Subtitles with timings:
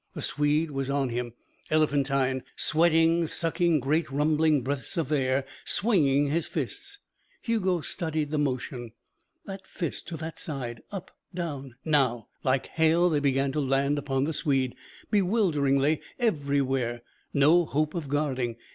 [0.15, 1.33] The Swede was on him,
[1.69, 6.97] elephantine, sweating, sucking great, rumbling breaths of air, swinging his fists.
[7.43, 8.93] Hugo studied the motion.
[9.45, 12.29] That fist to that side, up, down, now!
[12.43, 14.73] Like hail they began to land upon the Swede.
[15.11, 17.03] Bewilderingly, everywhere.
[17.31, 18.55] No hope of guarding.